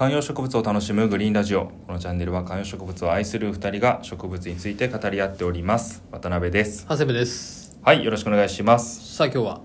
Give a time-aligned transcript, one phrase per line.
[0.00, 1.66] 観葉植物を楽しむグリーンラジオ。
[1.86, 6.02] このチャンネルは観葉植物を愛する2人が植物について語り合っております。
[6.10, 6.86] 渡辺です。
[6.88, 7.78] 長谷部です。
[7.82, 9.14] はいよろしくお願いします。
[9.14, 9.60] さあ今日は？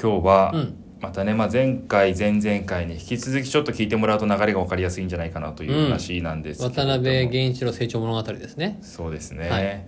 [0.00, 0.76] 今日は、うん。
[0.98, 8.78] またね、まあ、前回前々回に引き続きちょっと聞いてもらうと流れが分かりやすいんじゃないかなという話なんですけれども、渡辺源一郎成長物語ですね。
[8.80, 9.86] そうですね、はい。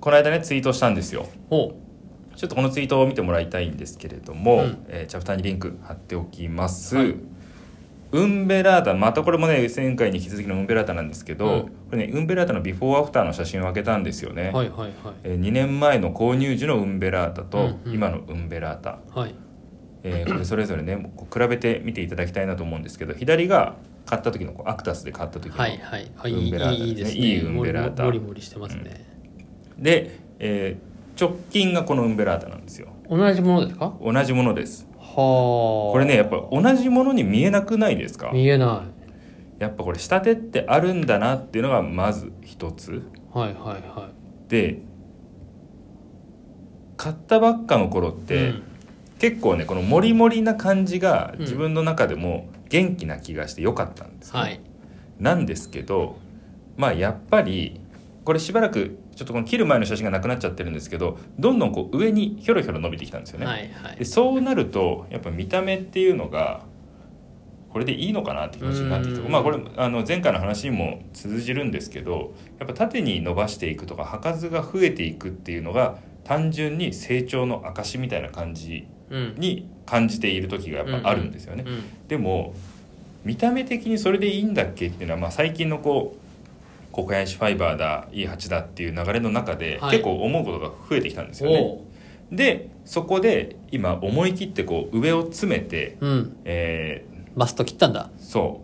[0.00, 1.26] この間ねツイートしたんですよ。
[1.48, 1.72] お
[2.36, 4.84] ちょっとこのツイートを見てもらいたいんですけれども、うん。
[4.88, 7.14] えーチャプターにリンク貼っておきます、はい
[8.12, 11.62] ウンベラータまたこれもね前回に引き続きのウンベラータなんですけど、うん。
[11.62, 14.92] これねウンベラータのビフォーアフターの写真をあげたんですよね、はいはいはい。
[15.24, 17.94] え2年前の購入時のウンベラータとうんうん。
[17.94, 19.34] 今のウンベラータ、はい。
[20.04, 26.10] えーこれそれぞれねこう比べて見ていただきたいなと思うんですけど左が買った時のこうアクタスで買った時の、はいはい。
[26.14, 27.20] はいウンベラータいいいいですね。
[27.20, 28.04] いいウンベラータ。
[28.04, 29.04] モリモリしてますね、
[29.78, 32.88] で、えー直近がこのウンベラータなんですよ。
[33.08, 33.86] 同じものですか？
[33.86, 34.86] は同じものです。
[34.95, 38.30] あここれねやっぱ同じものに見えなくないですか？
[38.32, 38.84] 見えな
[39.58, 43.02] やっぱこれ仕立てってあるんだなっていうのがまず一つ。
[43.34, 43.54] いはいはい。
[43.54, 44.10] は
[44.48, 44.82] で
[46.96, 48.54] 買ったばっかの頃っいて、
[49.18, 54.60] 結構ねこのモリモリな感じが自分の中でも元気な気がして良かったんですね、うんはい。
[55.18, 56.18] なんですけど
[56.76, 57.80] まあやっぱり
[58.26, 63.96] これしばらくちょっとこの切る前の写真がなくなっちゃってるんですけどどんどんこう上にひょろひょろ伸びてきたんですよね、はいはい。
[63.96, 66.64] でそうなるとやっぱ見た目っていうのが
[67.70, 69.30] これでいいのかなって気持ちになってきてうん。
[69.30, 79.34] まあこれあの前回の話にも通じるんですけどやっぱ縦に伸ばしていくとか葉数が増えていくっていうのが単純に成長の証みたいな感じうん。
[79.36, 81.62] に感じている時がやっぱあるんですよね。
[81.64, 82.08] うん。
[82.08, 82.54] でも
[83.24, 86.25] 見た目的にそれでいいんだっけっていうのは、まあ、最近のこう
[86.96, 89.90] ココヤシファイバーだいい鉢だっていう流れの中ではい。
[89.98, 91.84] 結構思うことが増えてきたんですよね。
[92.32, 96.36] でそこで今思い切ってこう上を詰めて、うん。
[96.46, 98.08] えマスト切ったんだ。
[98.18, 98.62] ーそ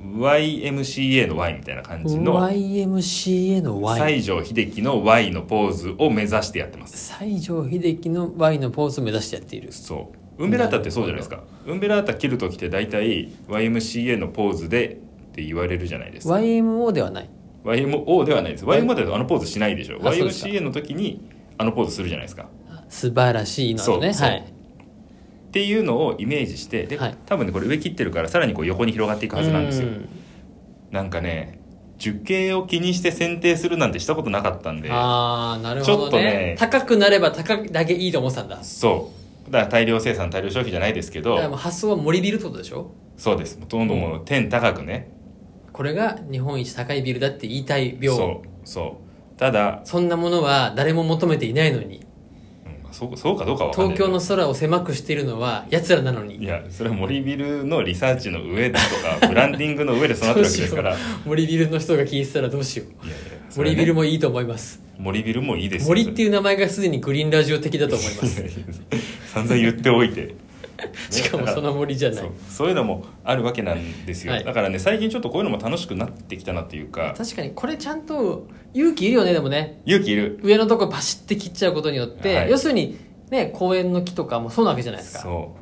[0.00, 0.20] う。
[0.20, 7.16] YMCA の Y みたいな感じの YMCA の Y 西城秀樹の Y のポーズを目指してやってます。
[7.20, 9.72] 西城秀樹の Y のポーズを目指してやっている。
[9.72, 10.44] そう。
[10.44, 11.42] ウンベラータってそうじゃないですか。
[11.66, 14.96] ウンベラータ切る時って大体 YMCA のポーズでっ
[15.32, 16.34] て言われるじゃないですか。
[16.34, 17.30] YMO ではない
[17.66, 18.64] YMO ではないです。
[18.64, 19.98] YMO ではあのポーズしないでしょ。
[19.98, 21.28] YMCA の時に
[21.58, 22.48] あのポーズするじゃないですか。
[22.88, 24.44] 素晴らしいのねはい。
[25.48, 27.16] っていうのをイメージしてで、はい。
[27.26, 29.88] 多分ねこれ上切ってるからさらにこう横に広がっていくはずなんですよ。
[29.88, 30.08] うん。
[30.90, 31.60] なんかね
[31.98, 36.02] 樹形を気にして剪定するなんてしたことなかったんでああなるほどね。
[36.02, 38.62] ちょっとね高くなれば高くだけいいと思ってたんだ。
[38.62, 39.12] そ
[39.48, 39.50] う。
[39.50, 42.90] だから大量生産大量消費じゃないですけど発想は森ビルってことでしょ？
[43.16, 43.58] そうです。
[43.66, 45.10] どんどんもう天高くね、
[45.76, 48.16] これが日本一高いビルだって言いたい病。
[48.16, 48.98] そうそ
[49.36, 49.38] う。
[49.38, 51.98] ただ、そんなものは誰も求めていないのに。
[51.98, 52.06] うん
[52.92, 56.36] そうそうかどうかは分かんない東京の空を狭くしているのは奴らなのに。
[56.36, 60.94] いやそれは森ビルのリサーチの上とか ブランディングの上でそうなってるわけですから。
[60.94, 63.06] い森ビルの人が聞いてたらどうしよう。
[63.06, 63.16] やいや
[63.50, 63.76] それね。
[63.76, 64.80] 森ビルもいいと思います。
[64.98, 65.88] 森ビルもいいですよ。
[65.88, 68.42] 森っていう名前がすでにグリーンラジオ的だと思います。
[69.34, 70.34] 散々言っておいて
[71.10, 72.18] しかもその森じゃない。
[72.18, 72.30] そう。
[72.48, 74.44] そういうのもあるわけなんですよ、はい。
[74.44, 77.14] だからね最近ちょっとこういうのも楽しくなってきたなっていうか。
[77.16, 79.80] 確かにこれちゃんと勇気いるよねでもね。
[79.86, 80.38] 勇気いる。
[80.42, 82.50] 上のとこパシって切っちゃうことによって、はい。
[82.50, 82.98] 要するに
[83.30, 85.20] ね公園の木とかもそうなわけじゃないですか。
[85.20, 85.54] そ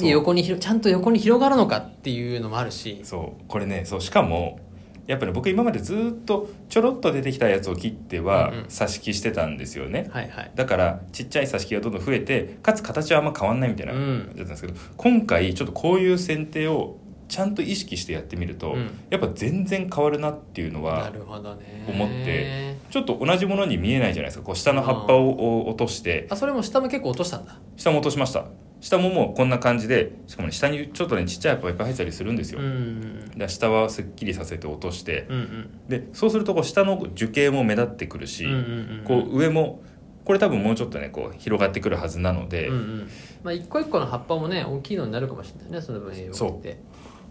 [0.00, 0.02] う。
[0.02, 3.00] で横にひろちゃんと横に広がるのかっていうのもあるし。
[3.04, 3.44] そう。
[3.46, 4.58] これねそうしかも
[5.06, 8.64] やっぱり僕今までずっとちょろっと出てきたやつを切ってはうんうん。
[8.64, 10.52] 挿し木してたんですよね、はいはい。
[10.54, 18.90] だからちっちゃい挿し木がどんどん増えてかつ形はあんま変わんないみたいなだったんですけど、今回ちょっとこういう剪定をちゃんと意識してやってみると、うん。
[19.10, 21.84] やっぱ全然変わるなっていうのなはるほどね。
[21.88, 24.44] 思ってちょっと同じものに見えないじゃないですか。
[24.44, 26.26] こう下の葉っぱを落として。
[26.30, 27.58] あそれも下も結構落としたんだ。
[27.76, 28.46] 下も落としました
[28.80, 33.30] 下ももうこんな感じでしかもね下にちょっとねちっちゃい葉っぱがいっぱい入ってたりするんですよ、うん。
[33.36, 35.26] で下はすっきりさせて落として。
[35.30, 35.88] うんうん。
[35.88, 38.60] でそうするとこう下の樹形も目立ってくるし、うんうんう
[39.02, 39.82] んこう上も
[40.24, 43.08] これ多分もうちょっとねこう広がってくるはずなので、うんうん。
[43.42, 46.78] まあ一個一個の葉っぱもね大きいのになるかもしれないねその分栄養って。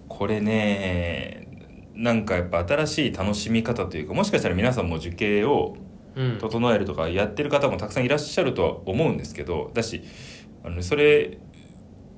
[0.08, 1.47] これね
[1.96, 5.76] なんかやっぱ新しい楽しみ方というかもしかしたら皆さんも樹形を
[6.16, 6.38] うん。
[6.38, 10.03] 整えるとかやってる方もたくさんいらっしゃるとは思うんですけどだし
[10.64, 11.38] あのそれ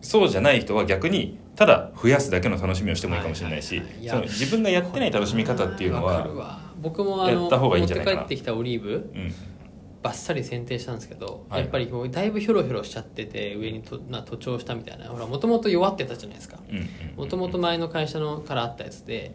[0.02, 4.06] そうじゃない人は逆にただ増やすだけの楽しみをしてもいいかもしれないしはいはいはいい。
[4.06, 9.34] やその自分がやってない楽しみ方っていうのは僕もあの持って帰ってきたオリーブうん。
[10.04, 11.62] バッサリ剪定したんですけど、はい。
[11.62, 15.08] やっぱりだいぶヒョロヒョロしちゃってて上にとな徒長したみたいな。
[15.08, 16.60] ほらもともと弱ってたじゃないですか。
[16.70, 16.88] うんうん
[17.18, 19.34] もともと前の会社のからあったやつで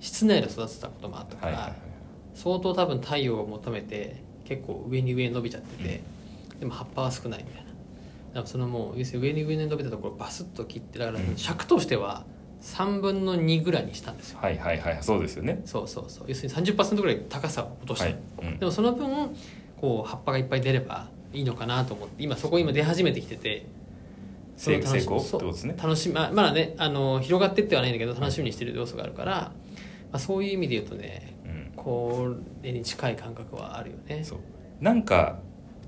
[0.00, 1.78] 室内で育てたこともあったから、はいはいはい。
[2.34, 6.00] 相当多分太陽を求めて結構上に上に伸びちゃってて、
[6.58, 7.69] でも葉っぱは少ないみたいな
[8.30, 11.36] だからそのもう要するに上に上に伸びたところをバスッと切ってだからうん。
[11.36, 12.24] 尺としては
[12.62, 14.38] 3分の2ぐらいにしたんですよ。
[14.40, 15.62] はいはいはいそうですよね。
[15.64, 16.24] そうそうそう。
[16.28, 18.58] 要するに30%ぐらい高さを落とした、はい、うん。
[18.58, 19.36] でもその分
[19.80, 23.66] こう葉っぱがいっぱい出ればいいのかなと思って今そこ今出始めてきてて
[24.56, 25.74] 成成功ってことですね。
[25.76, 29.52] 楽しみまあまだねあの広がってってはないんだけど楽しみにしてる要素があるから、ま
[30.12, 31.72] あ、そういう意味で言うとねうん。
[31.76, 34.22] これに近い感覚はあるよね。
[34.22, 34.38] そう。
[34.80, 35.38] なんか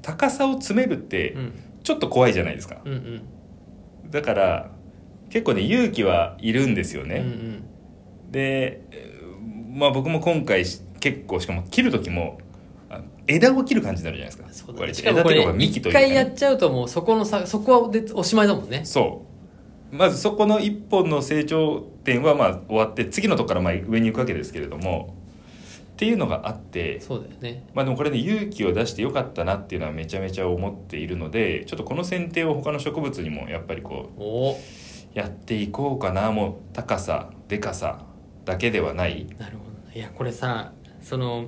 [0.00, 1.52] 高さを詰めるってうん
[1.82, 4.10] ちょっと怖いじゃないですか、うんうん。
[4.10, 4.70] だから
[5.30, 7.64] 結構ね勇気はいるんですよね、うんうん。
[8.30, 9.12] でえー
[9.72, 12.38] まあ僕も今回し結構しかも切る時も
[12.90, 14.72] あ枝を切る感じになるじゃないですか。
[14.72, 14.92] ね。
[14.94, 16.04] しかもこれ枝というか幹というかね。
[16.04, 18.82] 一回やっちゃうともうそこのさそこでおしまいだもんね。
[18.84, 19.24] そ
[19.92, 19.96] う。
[19.96, 25.16] まずそこの一本の成長点はまあ終わって次のとこからまあ上に行くわけですけれども
[26.02, 27.64] っていうのがあってそうだよね。
[27.74, 34.10] まあでもこれね勇気を出してよかったなっていうのはめちゃめちゃ思っているのでちょっとこの剪定を他の植物にもやっぱりこ
[35.14, 38.04] うやっていこうかなもう高さでかさ
[38.44, 39.28] だけではない。
[39.38, 41.46] なるほどいやこれさその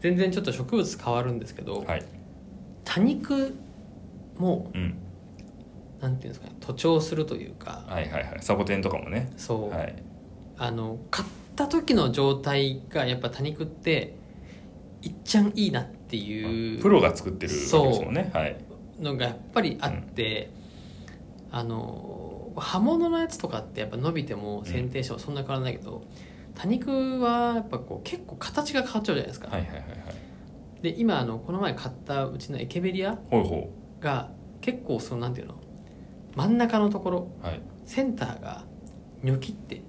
[0.00, 2.04] 全然ちょっと植物変わるんですけど、はい。
[2.84, 3.56] 多肉
[4.36, 4.94] もうん。
[6.02, 8.38] なんていうんですかね徒長するというかはいはいはい。
[8.40, 9.32] サボテンとかもね。
[9.38, 9.96] そう、はい。
[10.58, 11.24] あの買
[11.56, 14.14] った時の状態がやっぱ多肉って
[15.00, 18.30] いっちゃんいいなっていうプロが作ってるわけですもんね。
[18.34, 18.56] はい。
[19.00, 20.50] のがやっぱりあって、
[21.50, 26.02] あの刃物のやつとかってやっぱ伸びても剪定してもそんな変わらないけど、
[26.54, 30.82] 多肉はやっぱこう結構形が変わっちゃうじゃないですか、はいはいはいはい。
[30.82, 33.18] で今あのこの前買ったうちのエケベリア
[34.00, 34.30] が
[34.60, 35.54] 結構そのなんていうの
[36.34, 37.60] 真ん中のところうはい。
[37.86, 38.64] センターが
[39.22, 39.80] ニョキって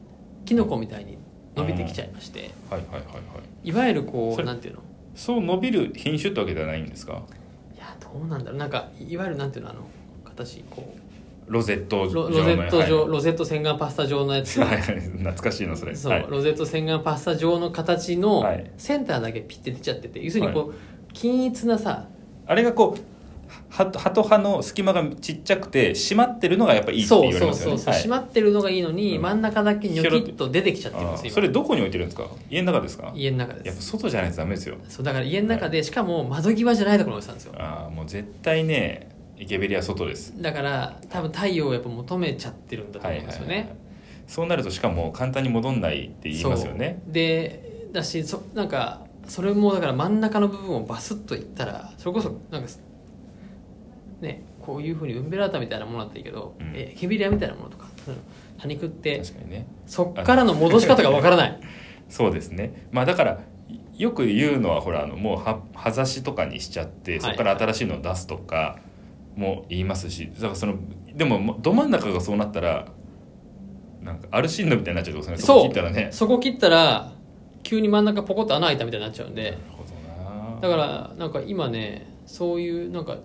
[0.45, 1.17] キノコみたいに
[1.57, 3.19] 伸びてきちゃいまして、はいはいはいは
[3.63, 3.69] い。
[3.69, 4.81] いわゆるこそうれなんていうの？
[5.15, 7.23] そう伸びる品種ってわけではないんですか？
[7.75, 8.59] いやどうなんだろう。
[8.59, 9.71] なんかいわゆるなんていうの？
[9.71, 9.81] あの
[10.23, 10.95] 形こ
[11.47, 14.59] ロゼットうロゼット状、はいロゼット洗顔パスタ状のやつ。
[14.59, 14.69] はい。
[14.69, 15.95] はい懐かしいのそれ。
[15.95, 16.25] そう、はい。
[16.29, 18.71] ロゼット洗顔パスタ状の形のはい。
[18.77, 22.07] センターだけピッて出ちゃってて要するにこう、均一なさ
[22.45, 23.01] あれがこう
[23.69, 28.05] 葉と葉と葉の隙間がちっちゃくて締まってるのがやっぱいいってそう言われそうそうそう、ますよねはい。
[28.05, 29.21] 締まってるのがいいのに、うん。
[29.21, 32.27] 真ん中だけニョキッと出てきちゃってるんあですよーそれどこに置いてるんですか？
[32.49, 32.97] 家の中です。
[32.97, 33.11] か？
[33.15, 34.77] 家の中やっぱです外じゃないとダメですよ。
[34.87, 37.61] そうだから家の中で、しかも窓際じゃないところに置いてたんですよ。
[37.61, 40.33] ああもう絶対ねイケベリア外です。
[40.41, 43.75] だから多分太陽をやっぱ求めちゃってるんだと思うんですよね、
[44.27, 47.01] そうなるとしかも簡単に戻んないって言いますよね。
[47.05, 47.13] そう。
[47.13, 52.69] でだしそなんかそれもだから真ん中の部分をバスッといったらそれこそなんか
[54.21, 56.73] ねこういうふうにウンベラータみたいなものだったらいいけど、うん。
[56.75, 57.87] えヘビリアみたいなものとか
[58.59, 59.67] 多肉って確かにね。
[59.85, 61.59] そっからの戻し方がわからない。
[62.09, 62.87] そうですね。
[62.91, 63.39] まあだから
[63.97, 68.79] よく言うのはほらあのもう葉葉ざしとかにしちゃってそこから新しいのを出すとか
[69.35, 70.75] も言いますしだからその
[71.15, 72.85] でもど真ん中がそうなったら
[74.01, 75.63] なんかアルシンドみたいになっちゃうとそう。
[75.63, 76.09] こ切ったらね。
[76.11, 77.11] そこ切ったら
[77.63, 79.57] 急に真ん中ポコッと穴開いたみたいになっちゃうんで。
[80.61, 83.17] だからなんか今ねそういうなんか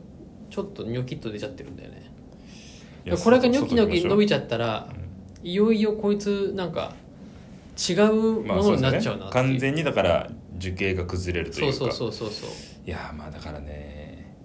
[0.53, 2.13] ちょっとニョキッと出ちゃってるんだよね。
[3.25, 4.87] これがニョキニョキ伸びちちゃったら
[5.43, 6.95] いよいよこいつなんか
[7.89, 9.45] 違うものになっちゃうなっていう。
[9.45, 11.73] 完全にだから樹形が崩れるといか。
[11.73, 12.51] そううそうそうそうそう。
[12.87, 14.37] いやまあだからね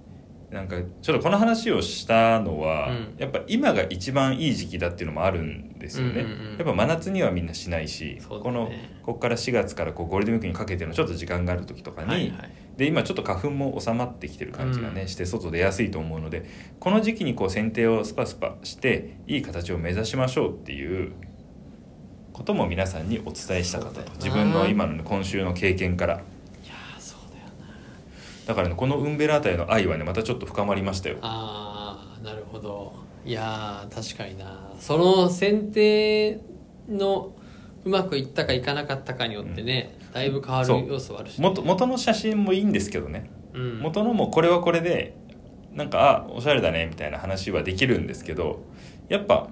[0.50, 3.16] なんかちょっとこの話をしたのは、うん。
[3.18, 6.58] やっぱ今が一番いい時期だっていうのもあるんですよね、うんうんうん。
[6.58, 8.22] やっぱ真夏にはみんなしないし、ね。
[8.30, 8.72] この
[9.04, 15.08] ここから4月からこうゴールデンウィークにかけてのちょっと時間がある時とかに、はいはいで今ちょっと花粉も収まってきてる感じがね、うん。
[15.08, 16.46] して外出やすいと思うので
[16.80, 21.12] この時期にこう剪定をスパスパしていい形を目指しましょうっていう
[22.34, 24.12] ことも皆さんにお伝えしたかったと。
[24.18, 26.14] 自分の今の、ね、今週の経験から。
[26.14, 27.74] いやーそうだよな。
[28.46, 31.18] だからねこのウンベラータへの愛はねまたちょっと深まりましたよ。
[31.22, 32.94] あーなるほど。
[33.26, 34.72] いやー確かにな。
[34.80, 36.40] その剪定
[36.88, 37.34] の
[37.88, 43.30] うまくいったかいかなかったかによってね、だいぶ変わる要素はあるし、元元の写真もいいんですけどね。
[43.54, 45.16] うん、元のもこれはこれで
[45.74, 48.64] なんかあおしゃれだねみたいな話はできるんですけど
[49.10, 49.48] やっぱ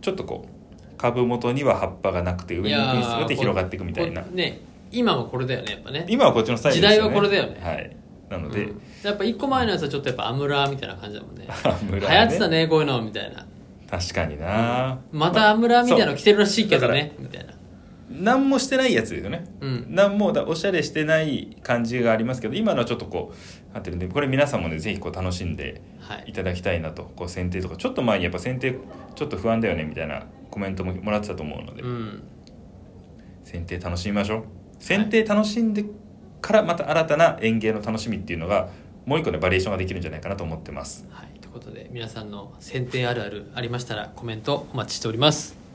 [0.00, 4.22] ちょっとこう株元には葉っぱがなくて上に行くにつれて広がっていくみたいな。
[4.22, 4.60] こね
[4.92, 6.06] 今もこれだよねやっぱね。
[6.08, 6.88] 今はこっちのスタイルね。
[6.88, 7.60] 時代はこれだよね。
[7.60, 7.96] はい。
[8.30, 8.80] なので、うん。
[9.02, 11.48] やっぱ一個前のやつはちょっとやっぱアムラーみたいな感じだもんね。
[11.90, 13.44] ムラ流行ってたねこういうのみたいな。
[13.90, 17.54] 確かにな、またアムラーみたいなの着てるらしいけどだねみたいな
[18.18, 19.46] 何もしてないやつですよね。
[19.60, 19.86] うん。
[19.88, 23.32] 何もだおしゃれしてない感じがありますけど今のはちょっとこ
[23.70, 26.24] うなんていうんでこれ皆さんもねぜひこう楽しんではい。
[26.28, 28.78] いただきたいなとこう剪定とかちょっと前にやっぱ剪定
[29.14, 32.22] ちょっと不安だよねみたいなコメントももらってたと思うので、うん。
[33.44, 34.44] 剪定楽しみましょう。
[34.78, 35.84] 剪定楽しんで
[36.40, 38.68] からまた新たな園芸の楽しみっていうのが
[39.04, 41.06] もう一個ねバリエーションができるんじゃないかなと思ってます。
[41.10, 41.40] はい。
[41.40, 45.65] ということで皆さんの剪定あるあるありましたらコメントお待ちしております